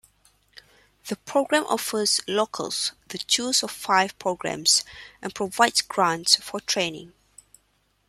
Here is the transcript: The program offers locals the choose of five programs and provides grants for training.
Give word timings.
The 1.09 1.15
program 1.15 1.63
offers 1.67 2.21
locals 2.27 2.93
the 3.09 3.19
choose 3.19 3.61
of 3.61 3.69
five 3.69 4.17
programs 4.17 4.83
and 5.21 5.35
provides 5.35 5.83
grants 5.83 6.37
for 6.37 6.59
training. 6.59 7.13